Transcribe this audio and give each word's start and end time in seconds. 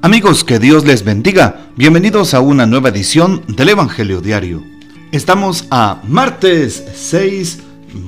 Amigos, 0.00 0.44
que 0.44 0.60
Dios 0.60 0.84
les 0.84 1.02
bendiga. 1.02 1.70
Bienvenidos 1.74 2.32
a 2.32 2.40
una 2.40 2.66
nueva 2.66 2.90
edición 2.90 3.42
del 3.48 3.70
Evangelio 3.70 4.20
Diario. 4.20 4.62
Estamos 5.10 5.66
a 5.72 6.00
martes 6.06 6.84
6 6.94 7.58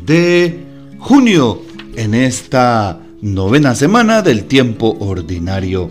de 0.07 0.65
junio 1.01 1.63
en 1.97 2.15
esta 2.15 3.01
novena 3.21 3.75
semana 3.75 4.23
del 4.23 4.45
tiempo 4.45 4.97
ordinario. 5.01 5.91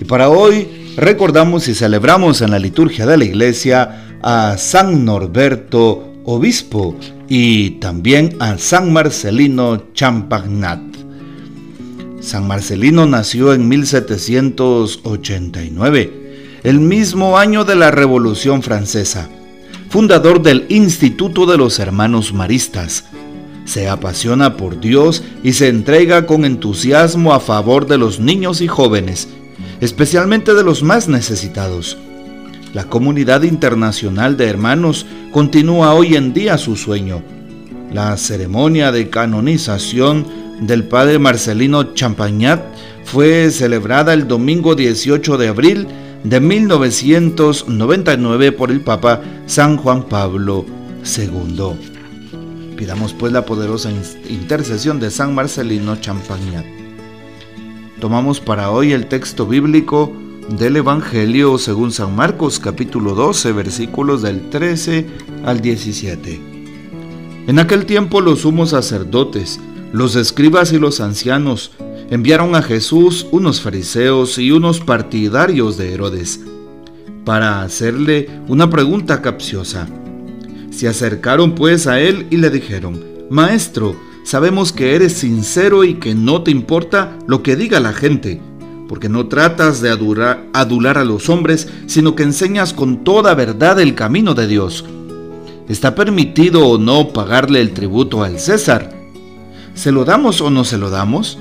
Y 0.00 0.04
para 0.04 0.28
hoy 0.28 0.94
recordamos 0.96 1.66
y 1.66 1.74
celebramos 1.74 2.40
en 2.40 2.52
la 2.52 2.60
liturgia 2.60 3.04
de 3.04 3.16
la 3.16 3.24
iglesia 3.24 4.18
a 4.22 4.56
San 4.56 5.04
Norberto, 5.04 6.12
obispo, 6.24 6.96
y 7.28 7.70
también 7.80 8.36
a 8.38 8.56
San 8.56 8.92
Marcelino 8.92 9.92
Champagnat. 9.94 10.93
San 12.24 12.48
Marcelino 12.48 13.04
nació 13.04 13.52
en 13.52 13.68
1789, 13.68 16.60
el 16.62 16.80
mismo 16.80 17.36
año 17.36 17.66
de 17.66 17.76
la 17.76 17.90
Revolución 17.90 18.62
Francesa, 18.62 19.28
fundador 19.90 20.40
del 20.40 20.64
Instituto 20.70 21.44
de 21.44 21.58
los 21.58 21.78
Hermanos 21.78 22.32
Maristas. 22.32 23.04
Se 23.66 23.90
apasiona 23.90 24.56
por 24.56 24.80
Dios 24.80 25.22
y 25.42 25.52
se 25.52 25.68
entrega 25.68 26.24
con 26.24 26.46
entusiasmo 26.46 27.34
a 27.34 27.40
favor 27.40 27.86
de 27.86 27.98
los 27.98 28.20
niños 28.20 28.62
y 28.62 28.68
jóvenes, 28.68 29.28
especialmente 29.82 30.54
de 30.54 30.64
los 30.64 30.82
más 30.82 31.08
necesitados. 31.08 31.98
La 32.72 32.84
comunidad 32.84 33.42
internacional 33.42 34.38
de 34.38 34.48
hermanos 34.48 35.04
continúa 35.30 35.92
hoy 35.92 36.16
en 36.16 36.32
día 36.32 36.56
su 36.56 36.74
sueño. 36.74 37.22
La 37.92 38.16
ceremonia 38.16 38.92
de 38.92 39.10
canonización 39.10 40.43
del 40.60 40.84
padre 40.84 41.18
Marcelino 41.18 41.94
Champagnat 41.94 42.62
fue 43.04 43.50
celebrada 43.50 44.14
el 44.14 44.28
domingo 44.28 44.74
18 44.74 45.36
de 45.36 45.48
abril 45.48 45.86
de 46.22 46.40
1999 46.40 48.52
por 48.52 48.70
el 48.70 48.80
Papa 48.80 49.20
San 49.46 49.76
Juan 49.76 50.04
Pablo 50.04 50.64
II. 51.04 52.76
Pidamos 52.76 53.12
pues 53.12 53.32
la 53.32 53.44
poderosa 53.44 53.90
intercesión 54.28 55.00
de 55.00 55.10
San 55.10 55.34
Marcelino 55.34 55.96
Champagnat. 55.96 56.64
Tomamos 58.00 58.40
para 58.40 58.70
hoy 58.70 58.92
el 58.92 59.06
texto 59.06 59.46
bíblico 59.46 60.12
del 60.48 60.76
Evangelio 60.76 61.58
según 61.58 61.92
San 61.92 62.14
Marcos 62.14 62.58
capítulo 62.58 63.14
12 63.14 63.52
versículos 63.52 64.22
del 64.22 64.48
13 64.50 65.06
al 65.44 65.60
17. 65.60 66.40
En 67.46 67.58
aquel 67.58 67.86
tiempo 67.86 68.20
los 68.20 68.40
sumos 68.40 68.70
sacerdotes 68.70 69.60
los 69.94 70.16
escribas 70.16 70.72
y 70.72 70.78
los 70.80 71.00
ancianos 71.00 71.70
enviaron 72.10 72.56
a 72.56 72.62
Jesús 72.62 73.28
unos 73.30 73.60
fariseos 73.60 74.38
y 74.38 74.50
unos 74.50 74.80
partidarios 74.80 75.76
de 75.76 75.94
Herodes 75.94 76.40
para 77.24 77.62
hacerle 77.62 78.28
una 78.48 78.68
pregunta 78.68 79.22
capciosa. 79.22 79.86
Se 80.70 80.88
acercaron 80.88 81.54
pues 81.54 81.86
a 81.86 82.00
él 82.00 82.26
y 82.30 82.38
le 82.38 82.50
dijeron, 82.50 83.04
Maestro, 83.30 83.94
sabemos 84.24 84.72
que 84.72 84.96
eres 84.96 85.12
sincero 85.12 85.84
y 85.84 85.94
que 85.94 86.16
no 86.16 86.42
te 86.42 86.50
importa 86.50 87.16
lo 87.28 87.44
que 87.44 87.54
diga 87.54 87.78
la 87.78 87.92
gente, 87.92 88.40
porque 88.88 89.08
no 89.08 89.28
tratas 89.28 89.80
de 89.80 89.90
adular, 89.90 90.48
a 90.52 91.04
los 91.04 91.28
hombres, 91.28 91.68
sino 91.86 92.16
que 92.16 92.24
enseñas 92.24 92.72
con 92.72 93.04
toda 93.04 93.32
verdad 93.36 93.78
el 93.78 93.94
camino 93.94 94.34
de 94.34 94.48
Dios. 94.48 94.84
¿Está 95.68 95.94
permitido 95.94 96.66
o 96.66 96.78
no 96.78 97.12
pagarle 97.12 97.60
el 97.60 97.72
tributo 97.72 98.24
al 98.24 98.40
César? 98.40 98.93
¿Se 99.74 99.90
lo 99.90 100.04
damos 100.04 100.40
o 100.40 100.50
no 100.50 100.62
se 100.64 100.78
lo 100.78 100.88
damos? 100.88 101.36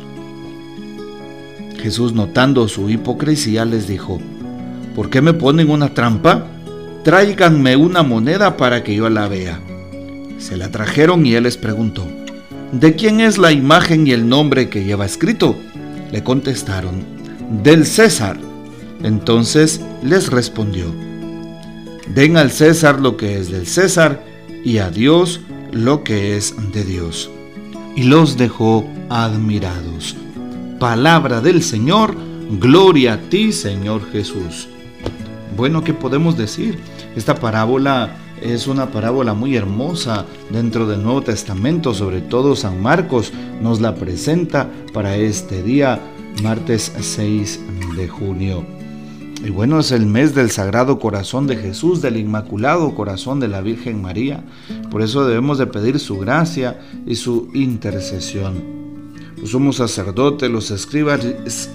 Jesús, 1.79 2.13
notando 2.13 2.67
su 2.67 2.89
hipocresía, 2.89 3.63
les 3.63 3.87
dijo, 3.87 4.19
¿por 4.95 5.11
qué 5.11 5.21
me 5.21 5.33
ponen 5.33 5.69
una 5.69 5.93
trampa? 5.93 6.47
Tráiganme 7.03 7.75
una 7.75 8.01
moneda 8.01 8.57
para 8.57 8.83
que 8.83 8.95
yo 8.95 9.07
la 9.09 9.27
vea. 9.27 9.59
Se 10.39 10.57
la 10.57 10.71
trajeron 10.71 11.25
y 11.27 11.35
él 11.35 11.43
les 11.43 11.57
preguntó, 11.57 12.07
¿de 12.71 12.95
quién 12.95 13.21
es 13.21 13.37
la 13.37 13.51
imagen 13.51 14.07
y 14.07 14.11
el 14.11 14.27
nombre 14.27 14.67
que 14.67 14.83
lleva 14.83 15.05
escrito? 15.05 15.55
Le 16.11 16.23
contestaron, 16.23 17.03
del 17.61 17.85
César. 17.85 18.39
Entonces 19.03 19.79
les 20.01 20.31
respondió, 20.31 20.85
den 22.15 22.37
al 22.37 22.49
César 22.49 22.99
lo 22.99 23.15
que 23.15 23.37
es 23.37 23.51
del 23.51 23.67
César 23.67 24.23
y 24.65 24.79
a 24.79 24.89
Dios 24.89 25.41
lo 25.71 26.03
que 26.03 26.35
es 26.35 26.55
de 26.71 26.83
Dios 26.83 27.29
y 27.95 28.03
los 28.03 28.37
dejó 28.37 28.85
admirados. 29.09 30.15
Palabra 30.79 31.41
del 31.41 31.63
Señor, 31.63 32.15
gloria 32.59 33.13
a 33.13 33.17
ti 33.17 33.51
Señor 33.51 34.01
Jesús. 34.11 34.67
Bueno, 35.55 35.83
¿qué 35.83 35.93
podemos 35.93 36.37
decir? 36.37 36.79
Esta 37.15 37.35
parábola 37.35 38.15
es 38.41 38.67
una 38.67 38.87
parábola 38.87 39.33
muy 39.33 39.55
hermosa 39.55 40.25
dentro 40.49 40.87
del 40.87 41.03
Nuevo 41.03 41.21
Testamento, 41.21 41.93
sobre 41.93 42.21
todo 42.21 42.55
San 42.55 42.81
Marcos 42.81 43.31
nos 43.61 43.79
la 43.79 43.95
presenta 43.95 44.69
para 44.91 45.15
este 45.15 45.63
día, 45.63 45.99
martes 46.41 46.91
6 46.99 47.59
de 47.95 48.07
junio. 48.07 48.65
Y 49.45 49.49
bueno, 49.49 49.79
es 49.79 49.91
el 49.91 50.05
mes 50.05 50.33
del 50.33 50.51
Sagrado 50.51 50.99
Corazón 50.99 51.47
de 51.47 51.57
Jesús, 51.57 52.01
del 52.01 52.15
Inmaculado 52.15 52.95
Corazón 52.95 53.41
de 53.41 53.49
la 53.49 53.59
Virgen 53.59 54.01
María. 54.01 54.41
Por 54.93 55.01
eso 55.01 55.25
debemos 55.25 55.57
de 55.57 55.65
pedir 55.65 55.99
su 55.99 56.19
gracia 56.19 56.79
y 57.07 57.15
su 57.15 57.49
intercesión. 57.55 58.63
Los 59.37 59.49
sumos 59.49 59.77
sacerdotes, 59.77 60.51
los 60.51 60.69
escribas 60.69 61.19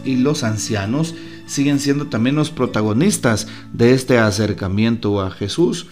y 0.05 0.17
los 0.19 0.45
ancianos 0.45 1.17
siguen 1.47 1.81
siendo 1.81 2.07
también 2.07 2.37
los 2.37 2.51
protagonistas 2.51 3.49
de 3.73 3.93
este 3.93 4.19
acercamiento 4.19 5.21
a 5.21 5.33
Jesús. 5.33 5.89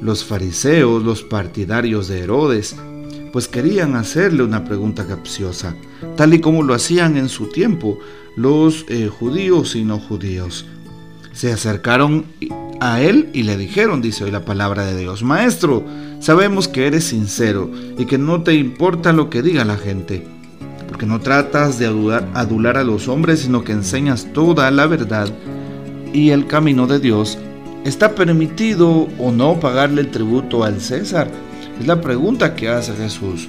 Los 0.00 0.24
fariseos, 0.24 1.02
los 1.02 1.24
partidarios 1.24 2.06
de 2.06 2.20
Herodes, 2.20 2.76
pues 3.32 3.48
querían 3.48 3.96
hacerle 3.96 4.44
una 4.44 4.64
pregunta 4.64 5.04
capciosa, 5.04 5.74
tal 6.16 6.32
y 6.32 6.40
como 6.40 6.62
lo 6.62 6.74
hacían 6.74 7.16
en 7.16 7.28
su 7.28 7.48
tiempo 7.48 7.98
los 8.36 8.86
eh, 8.88 9.08
judíos 9.08 9.74
y 9.74 9.82
no 9.82 9.98
judíos 9.98 10.64
se 11.38 11.52
acercaron 11.52 12.24
a 12.80 13.00
él 13.00 13.30
y 13.32 13.42
le 13.42 13.56
dijeron, 13.56 14.00
dice 14.00 14.24
hoy 14.24 14.30
la 14.30 14.44
palabra 14.44 14.84
de 14.84 14.96
Dios, 14.96 15.22
Maestro, 15.22 15.84
sabemos 16.20 16.68
que 16.68 16.86
eres 16.86 17.04
sincero 17.04 17.70
y 17.98 18.06
que 18.06 18.18
no 18.18 18.42
te 18.42 18.54
importa 18.54 19.12
lo 19.12 19.30
que 19.30 19.42
diga 19.42 19.64
la 19.64 19.76
gente, 19.76 20.26
porque 20.88 21.06
no 21.06 21.20
tratas 21.20 21.78
de 21.78 21.86
adular, 21.86 22.76
a 22.76 22.84
los 22.84 23.08
hombres, 23.08 23.40
sino 23.40 23.64
que 23.64 23.72
enseñas 23.72 24.28
toda 24.32 24.70
la 24.70 24.86
verdad 24.86 25.28
y 26.12 26.30
el 26.30 26.46
camino 26.46 26.86
de 26.86 27.00
Dios. 27.00 27.38
¿Está 27.84 28.14
permitido 28.14 29.08
o 29.18 29.32
no 29.32 29.60
pagarle 29.60 30.02
el 30.02 30.10
tributo 30.10 30.64
al 30.64 30.80
César? 30.80 31.30
Es 31.80 31.86
la 31.86 32.00
pregunta 32.00 32.54
que 32.54 32.68
hace 32.68 32.92
Jesús. 32.94 33.48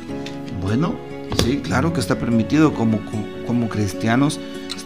Bueno, 0.62 0.96
sí, 1.44 1.58
claro 1.58 1.94
que 1.94 2.00
está 2.00 2.20
permitido 2.20 2.74
como, 2.74 3.00
como 3.48 3.70
cristianos 3.70 4.40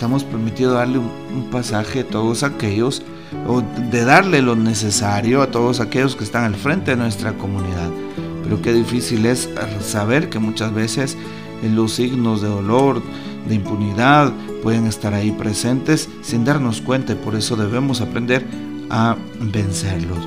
estamos 0.04 0.26
permitidos 0.26 0.74
darle 0.74 0.98
un, 0.98 1.50
pasaje 1.50 2.02
a 2.02 2.08
todos 2.08 2.44
aquellos, 2.44 3.04
o 3.48 3.62
de 3.62 4.06
darle 4.06 4.42
lo 4.42 4.56
necesario 4.56 5.42
a 5.42 5.48
todos 5.48 5.80
aquellos 5.80 6.16
que 6.16 6.24
están 6.24 6.44
al 6.44 6.56
frente 6.56 6.92
de 6.92 6.98
nuestra 6.98 7.34
comunidad. 7.34 7.90
Pero 8.44 8.62
qué 8.62 8.74
difícil 8.74 9.26
es 9.26 9.50
saber 9.82 10.30
que 10.30 10.40
muchas 10.40 10.74
veces 10.74 11.18
los 11.64 11.94
signos 11.94 12.42
de 12.42 12.50
dolor, 12.50 13.02
de 13.48 13.56
impunidad, 13.56 14.32
pueden 14.62 14.86
estar 14.86 15.14
ahí 15.14 15.32
presentes 15.32 16.10
sin 16.22 16.46
darnos 16.46 16.82
cuenta 16.82 17.14
y 17.14 17.16
por 17.16 17.36
eso 17.36 17.56
debemos 17.56 18.02
aprender 18.02 18.46
a 18.90 19.16
vencerlos. 19.40 20.20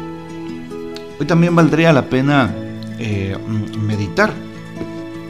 Hoy 1.19 1.27
también 1.27 1.57
valdría 1.57 1.93
la 1.93 2.07
pena 2.07 2.55
eh, 2.99 3.37
meditar 3.81 4.33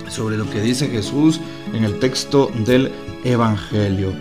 sobre 0.08 0.36
lo 0.36 0.48
que 0.50 0.60
dice 0.60 0.88
Jesús 0.88 1.40
en 1.72 1.84
el 1.84 1.98
texto 1.98 2.50
del 2.64 2.90
Evangelio 3.24 4.12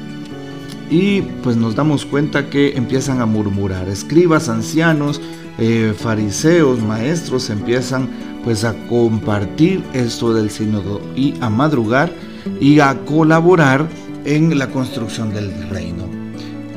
y 0.89 1.21
pues 1.43 1.57
nos 1.57 1.75
damos 1.75 2.05
cuenta 2.05 2.49
que 2.49 2.75
empiezan 2.75 3.21
a 3.21 3.25
murmurar. 3.25 3.87
Escribas, 3.87 4.49
ancianos, 4.49 5.21
eh, 5.57 5.93
fariseos, 5.97 6.81
maestros 6.81 7.49
empiezan 7.49 8.09
pues 8.43 8.63
a 8.63 8.75
compartir 8.87 9.83
esto 9.93 10.33
del 10.33 10.49
sínodo 10.49 11.01
y 11.15 11.33
a 11.41 11.49
madrugar 11.49 12.11
y 12.59 12.79
a 12.79 12.95
colaborar 13.05 13.87
en 14.25 14.57
la 14.57 14.69
construcción 14.69 15.33
del 15.33 15.51
reino. 15.69 16.03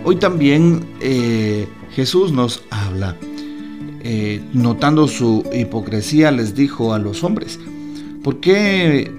Hoy 0.05 0.17
también 0.17 0.87
eh, 1.01 1.69
Jesús 1.93 2.33
nos 2.33 2.63
habla. 2.71 3.17
Eh, 4.01 4.41
notando 4.55 5.09
su 5.09 5.45
hipocresía 5.53 6.31
les 6.31 6.55
dijo 6.55 6.95
a 6.95 6.99
los 6.99 7.25
hombres, 7.25 7.59
¿por 8.23 8.41
qué 8.41 9.13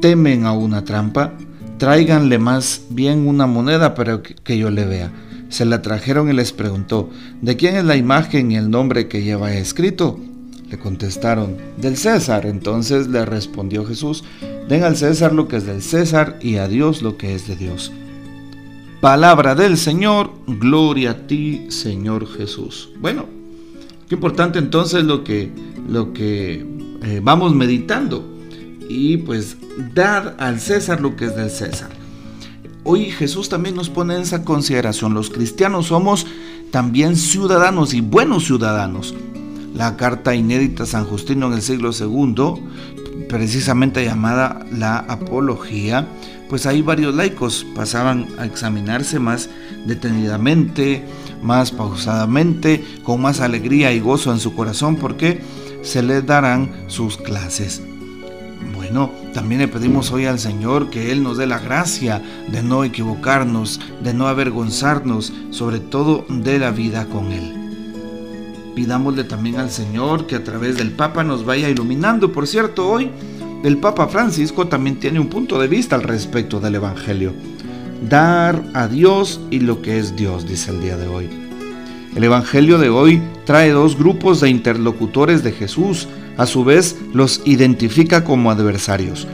temen 0.00 0.46
a 0.46 0.52
una 0.52 0.84
trampa? 0.84 1.34
Tráiganle 1.78 2.38
más 2.38 2.82
bien 2.90 3.26
una 3.26 3.46
moneda 3.46 3.94
para 3.94 4.22
que, 4.22 4.58
yo 4.58 4.70
le 4.70 4.84
vea. 4.84 5.12
Se 5.48 5.64
la 5.64 5.80
trajeron 5.80 6.28
y 6.28 6.34
les 6.34 6.52
preguntó, 6.52 7.08
¿de 7.40 7.56
quién 7.56 7.76
es 7.76 7.84
la 7.84 7.96
imagen 7.96 8.50
y 8.52 8.56
el 8.56 8.70
nombre 8.70 9.08
que 9.08 9.22
lleva 9.22 9.54
escrito? 9.54 10.20
Le 10.68 10.78
contestaron, 10.78 11.56
del 11.78 11.96
César. 11.96 12.44
Entonces 12.44 13.08
le 13.08 13.24
respondió 13.24 13.86
Jesús, 13.86 14.24
den 14.68 14.84
al 14.84 14.96
César 14.96 15.32
lo 15.32 15.48
que 15.48 15.56
es 15.56 15.66
del 15.66 15.80
César 15.80 16.38
y 16.42 16.56
a 16.56 16.68
Dios 16.68 17.00
lo 17.00 17.16
que 17.16 17.34
es 17.34 17.48
de 17.48 17.56
Dios. 17.56 17.92
Palabra 19.00 19.54
del 19.54 19.78
Señor, 19.78 20.32
gloria 20.46 21.12
a 21.12 21.26
ti, 21.26 21.66
Señor 21.68 22.26
Jesús. 22.26 22.90
Bueno, 23.00 23.26
qué 24.08 24.16
importante 24.16 24.58
entonces 24.58 25.04
lo 25.04 25.22
que, 25.24 25.50
lo 25.88 26.12
que 26.12 26.66
eh, 27.04 27.20
vamos 27.22 27.54
meditando. 27.54 28.37
Y 28.88 29.18
pues 29.18 29.56
dar 29.94 30.36
al 30.38 30.60
César 30.60 31.00
lo 31.00 31.14
que 31.14 31.26
es 31.26 31.36
del 31.36 31.50
César. 31.50 31.90
Hoy 32.84 33.10
Jesús 33.10 33.48
también 33.48 33.74
nos 33.74 33.90
pone 33.90 34.14
en 34.14 34.22
esa 34.22 34.44
consideración. 34.44 35.12
Los 35.12 35.28
cristianos 35.28 35.86
somos 35.86 36.26
también 36.70 37.16
ciudadanos 37.16 37.92
y 37.92 38.00
buenos 38.00 38.46
ciudadanos. 38.46 39.14
La 39.74 39.96
carta 39.96 40.34
inédita 40.34 40.86
San 40.86 41.04
Justino 41.04 41.48
en 41.48 41.52
el 41.52 41.62
siglo 41.62 41.90
II, 41.92 43.26
precisamente 43.28 44.04
llamada 44.04 44.64
la 44.72 44.98
Apología, 44.98 46.08
pues 46.48 46.64
ahí 46.66 46.80
varios 46.80 47.14
laicos 47.14 47.66
pasaban 47.74 48.26
a 48.38 48.46
examinarse 48.46 49.18
más 49.18 49.50
detenidamente, 49.86 51.04
más 51.42 51.70
pausadamente, 51.70 52.82
con 53.02 53.20
más 53.20 53.40
alegría 53.40 53.92
y 53.92 54.00
gozo 54.00 54.32
en 54.32 54.40
su 54.40 54.54
corazón, 54.54 54.96
porque 54.96 55.42
se 55.82 56.02
les 56.02 56.24
darán 56.24 56.72
sus 56.88 57.18
clases. 57.18 57.82
Bueno, 58.88 59.10
también 59.34 59.60
le 59.60 59.68
pedimos 59.68 60.10
hoy 60.12 60.24
al 60.24 60.38
Señor 60.38 60.88
que 60.88 61.12
Él 61.12 61.22
nos 61.22 61.36
dé 61.36 61.46
la 61.46 61.58
gracia 61.58 62.22
de 62.50 62.62
no 62.62 62.84
equivocarnos, 62.84 63.78
de 64.02 64.14
no 64.14 64.28
avergonzarnos, 64.28 65.30
sobre 65.50 65.78
todo 65.78 66.24
de 66.30 66.58
la 66.58 66.70
vida 66.70 67.04
con 67.04 67.30
Él. 67.30 67.52
Pidámosle 68.74 69.24
también 69.24 69.56
al 69.56 69.70
Señor 69.70 70.26
que 70.26 70.36
a 70.36 70.44
través 70.44 70.78
del 70.78 70.92
Papa 70.92 71.22
nos 71.22 71.44
vaya 71.44 71.68
iluminando. 71.68 72.32
Por 72.32 72.46
cierto, 72.46 72.88
hoy 72.88 73.10
el 73.62 73.76
Papa 73.76 74.08
Francisco 74.08 74.68
también 74.68 74.98
tiene 74.98 75.20
un 75.20 75.28
punto 75.28 75.60
de 75.60 75.68
vista 75.68 75.94
al 75.94 76.02
respecto 76.02 76.58
del 76.58 76.76
Evangelio. 76.76 77.34
Dar 78.08 78.62
a 78.72 78.88
Dios 78.88 79.38
y 79.50 79.60
lo 79.60 79.82
que 79.82 79.98
es 79.98 80.16
Dios, 80.16 80.48
dice 80.48 80.70
el 80.70 80.80
día 80.80 80.96
de 80.96 81.08
hoy. 81.08 81.28
El 82.16 82.24
Evangelio 82.24 82.78
de 82.78 82.88
hoy 82.88 83.20
trae 83.44 83.70
dos 83.70 83.98
grupos 83.98 84.40
de 84.40 84.48
interlocutores 84.48 85.44
de 85.44 85.52
Jesús, 85.52 86.08
a 86.38 86.46
su 86.46 86.64
vez 86.64 86.96
los 87.12 87.42
identifica 87.44 88.24
como 88.24 88.50
adversarios. 88.50 89.26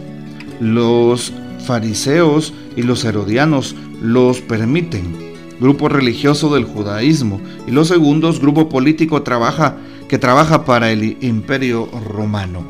Los 0.59 1.33
fariseos 1.65 2.53
y 2.77 2.83
los 2.83 3.05
herodianos 3.05 3.77
los 4.03 4.41
permiten, 4.41 5.15
grupo 5.61 5.89
religioso 5.89 6.53
del 6.53 6.65
judaísmo, 6.65 7.41
y 7.69 7.71
los 7.71 7.89
segundos, 7.89 8.41
grupo 8.41 8.69
político 8.69 9.23
trabaja, 9.23 9.77
que 10.09 10.19
trabaja 10.19 10.65
para 10.65 10.91
el 10.91 11.17
imperio 11.23 11.89
romano. 12.09 12.65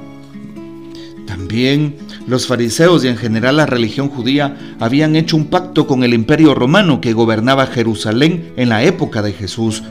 También 1.26 1.96
los 2.26 2.46
fariseos 2.46 3.04
y 3.04 3.08
en 3.08 3.16
general 3.16 3.56
la 3.56 3.66
religión 3.66 4.08
judía 4.08 4.56
habían 4.80 5.16
hecho 5.16 5.36
un 5.36 5.46
pacto 5.46 5.86
con 5.86 6.04
el 6.04 6.14
imperio 6.14 6.54
romano 6.54 7.00
que 7.00 7.12
gobernaba 7.12 7.66
Jerusalén 7.66 8.52
en 8.56 8.68
la 8.68 8.82
época 8.82 9.22
de 9.22 9.32
Jesús, 9.32 9.82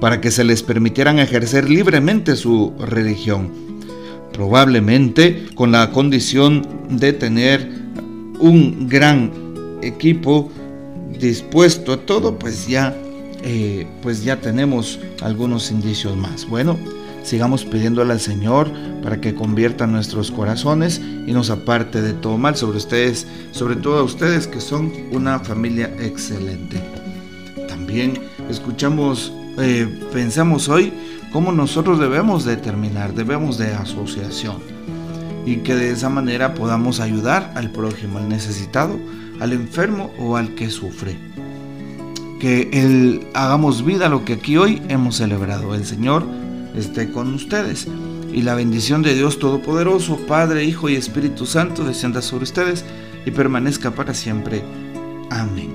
para 0.00 0.20
que 0.20 0.30
se 0.30 0.44
les 0.44 0.62
permitieran 0.62 1.18
ejercer 1.18 1.68
libremente 1.68 2.36
su 2.36 2.74
religión, 2.78 3.67
probablemente 4.38 5.48
con 5.56 5.72
la 5.72 5.90
condición 5.90 6.64
de 6.88 7.12
tener 7.12 7.68
un 8.38 8.88
gran 8.88 9.32
equipo 9.82 10.48
dispuesto 11.18 11.94
a 11.94 11.96
todo, 11.96 12.38
pues 12.38 12.68
ya, 12.68 12.96
eh, 13.42 13.84
pues 14.00 14.22
ya 14.22 14.40
tenemos 14.40 15.00
algunos 15.22 15.72
indicios 15.72 16.16
más. 16.16 16.48
Bueno, 16.48 16.78
sigamos 17.24 17.64
pidiéndole 17.64 18.12
al 18.12 18.20
Señor 18.20 18.70
para 19.02 19.20
que 19.20 19.34
convierta 19.34 19.88
nuestros 19.88 20.30
corazones 20.30 21.00
y 21.26 21.32
nos 21.32 21.50
aparte 21.50 22.00
de 22.00 22.12
todo 22.12 22.38
mal 22.38 22.54
sobre 22.54 22.78
ustedes, 22.78 23.26
sobre 23.50 23.74
todo 23.74 23.98
a 23.98 24.02
ustedes 24.04 24.46
que 24.46 24.60
son 24.60 24.92
una 25.10 25.40
familia 25.40 25.92
excelente. 25.98 26.80
También 27.66 28.20
escuchamos, 28.48 29.32
eh, 29.58 29.86
pensamos 30.12 30.68
hoy 30.68 30.92
cómo 31.32 31.52
nosotros 31.52 31.98
debemos 31.98 32.44
determinar, 32.44 33.14
debemos 33.14 33.58
de 33.58 33.74
asociación 33.74 34.56
y 35.46 35.56
que 35.56 35.74
de 35.74 35.90
esa 35.90 36.10
manera 36.10 36.54
podamos 36.54 37.00
ayudar 37.00 37.52
al 37.54 37.70
prójimo, 37.70 38.18
al 38.18 38.28
necesitado, 38.28 38.98
al 39.40 39.52
enfermo 39.52 40.12
o 40.18 40.36
al 40.36 40.54
que 40.54 40.70
sufre. 40.70 41.16
Que 42.38 43.20
hagamos 43.34 43.84
vida 43.84 44.08
lo 44.08 44.24
que 44.24 44.34
aquí 44.34 44.56
hoy 44.58 44.82
hemos 44.88 45.16
celebrado. 45.16 45.74
El 45.74 45.86
Señor 45.86 46.24
esté 46.76 47.10
con 47.10 47.34
ustedes. 47.34 47.88
Y 48.32 48.42
la 48.42 48.54
bendición 48.54 49.02
de 49.02 49.14
Dios 49.14 49.38
Todopoderoso, 49.38 50.18
Padre, 50.28 50.64
Hijo 50.64 50.88
y 50.88 50.96
Espíritu 50.96 51.46
Santo, 51.46 51.82
descienda 51.82 52.20
sobre 52.20 52.44
ustedes 52.44 52.84
y 53.24 53.30
permanezca 53.30 53.90
para 53.90 54.12
siempre. 54.12 54.62
Amén. 55.30 55.74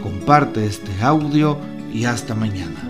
Comparte 0.00 0.64
este 0.64 1.02
audio 1.02 1.58
y 1.92 2.04
hasta 2.04 2.34
mañana. 2.34 2.89